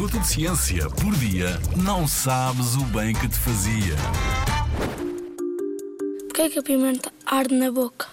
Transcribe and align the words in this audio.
minuto 0.00 0.18
de 0.18 0.26
ciência 0.28 0.88
por 0.88 1.14
dia, 1.16 1.60
não 1.76 2.08
sabes 2.08 2.74
o 2.74 2.84
bem 2.84 3.12
que 3.12 3.28
te 3.28 3.36
fazia. 3.36 3.94
Porquê 6.26 6.40
é 6.40 6.48
que 6.48 6.58
a 6.58 6.62
pimenta 6.62 7.12
arde 7.26 7.54
na 7.54 7.70
boca? 7.70 8.08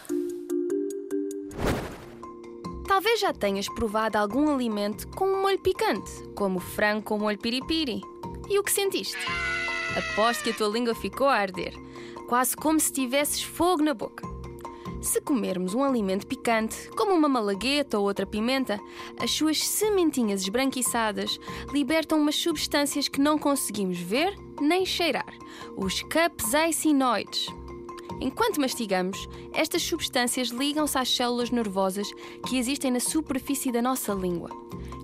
Talvez 2.86 3.22
já 3.22 3.32
tenhas 3.32 3.70
provado 3.70 4.18
algum 4.18 4.54
alimento 4.54 5.08
com 5.16 5.30
um 5.30 5.42
molho 5.42 5.60
picante, 5.60 6.12
como 6.36 6.60
frango 6.60 7.04
com 7.04 7.20
molho 7.20 7.38
piripiri. 7.38 8.02
E 8.50 8.60
o 8.60 8.64
que 8.66 8.72
sentiste? 8.72 9.16
Aposto 9.96 10.44
que 10.44 10.50
a 10.50 10.54
tua 10.54 10.68
língua 10.68 10.94
ficou 10.94 11.30
a 11.30 11.36
arder, 11.36 11.74
quase 12.28 12.54
como 12.58 12.82
se 12.82 12.92
tivesses 12.92 13.42
fogo 13.42 13.82
na 13.82 13.94
boca. 13.94 14.37
Se 15.08 15.22
comermos 15.22 15.74
um 15.74 15.86
alimento 15.86 16.28
picante, 16.28 16.90
como 16.90 17.14
uma 17.14 17.30
malagueta 17.30 17.98
ou 17.98 18.04
outra 18.04 18.26
pimenta, 18.26 18.78
as 19.18 19.32
suas 19.32 19.66
sementinhas 19.66 20.42
esbranquiçadas 20.42 21.40
libertam 21.72 22.20
umas 22.20 22.36
substâncias 22.36 23.08
que 23.08 23.22
não 23.22 23.40
conseguimos 23.40 23.98
ver 23.98 24.38
nem 24.60 24.86
cheirar, 24.86 25.34
os 25.78 26.04
capsaicinoides. 26.04 27.48
Enquanto 28.20 28.60
mastigamos, 28.60 29.30
estas 29.54 29.82
substâncias 29.82 30.50
ligam-se 30.50 30.98
às 30.98 31.08
células 31.08 31.52
nervosas 31.52 32.12
que 32.46 32.58
existem 32.58 32.92
na 32.92 33.00
superfície 33.00 33.72
da 33.72 33.82
nossa 33.82 34.14
língua. 34.14 34.50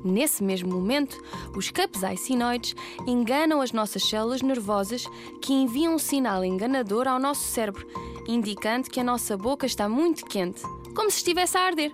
Nesse 0.03 0.43
mesmo 0.43 0.70
momento, 0.70 1.21
os 1.55 1.71
capsaicinoides 1.71 2.75
enganam 3.07 3.62
as 3.62 3.71
nossas 3.71 4.03
células 4.03 4.41
nervosas 4.41 5.05
que 5.41 5.53
enviam 5.53 5.95
um 5.95 5.99
sinal 5.99 6.43
enganador 6.43 7.07
ao 7.07 7.20
nosso 7.20 7.43
cérebro, 7.43 7.88
indicando 8.27 8.89
que 8.89 8.99
a 8.99 9.03
nossa 9.03 9.38
boca 9.38 9.66
está 9.66 9.88
muito 9.88 10.26
quente, 10.26 10.62
como 10.93 11.09
se 11.09 11.17
estivesse 11.17 11.57
a 11.57 11.62
arder. 11.62 11.93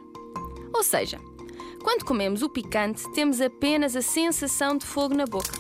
Ou 0.74 0.84
seja, 0.84 1.20
quando 1.84 2.04
comemos 2.04 2.42
o 2.42 2.50
picante, 2.50 3.10
temos 3.14 3.40
apenas 3.40 3.96
a 3.96 4.02
sensação 4.02 4.78
de 4.78 4.86
fogo 4.86 5.14
na 5.14 5.26
boca. 5.26 5.58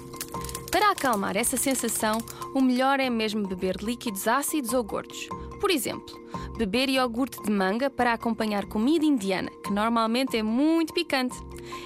Para 0.71 0.91
acalmar 0.91 1.35
essa 1.35 1.57
sensação, 1.57 2.19
o 2.53 2.61
melhor 2.61 2.99
é 2.99 3.09
mesmo 3.09 3.47
beber 3.47 3.77
líquidos 3.81 4.27
ácidos 4.27 4.73
ou 4.73 4.83
gordos. 4.83 5.27
Por 5.59 5.71
exemplo, 5.71 6.15
beber 6.57 6.89
iogurte 6.89 7.41
de 7.43 7.51
manga 7.51 7.89
para 7.89 8.13
acompanhar 8.13 8.65
comida 8.65 9.05
indiana, 9.05 9.51
que 9.63 9.71
normalmente 9.71 10.37
é 10.37 10.43
muito 10.43 10.93
picante. 10.93 11.37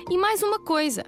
E 0.10 0.18
mais 0.18 0.44
uma 0.44 0.60
coisa: 0.60 1.04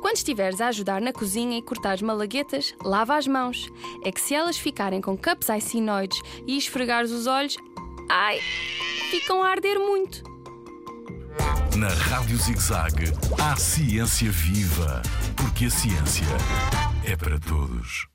quando 0.00 0.16
estiveres 0.16 0.60
a 0.60 0.68
ajudar 0.68 1.00
na 1.00 1.12
cozinha 1.12 1.58
e 1.58 1.62
cortares 1.62 2.02
malaguetas, 2.02 2.74
lava 2.84 3.16
as 3.16 3.26
mãos. 3.26 3.70
É 4.04 4.12
que 4.12 4.20
se 4.20 4.34
elas 4.34 4.58
ficarem 4.58 5.00
com 5.00 5.16
capsaicinoides 5.16 6.20
e 6.46 6.56
esfregares 6.56 7.10
os 7.10 7.26
olhos, 7.26 7.56
ai, 8.10 8.38
ficam 9.10 9.42
a 9.42 9.48
arder 9.48 9.78
muito. 9.78 10.22
Na 11.76 11.88
Rádio 11.88 12.36
ZigZag, 12.36 13.04
há 13.40 13.56
ciência 13.56 14.30
viva, 14.30 15.00
porque 15.36 15.66
a 15.66 15.70
ciência 15.70 16.26
é 17.04 17.16
para 17.16 17.38
todos. 17.40 18.11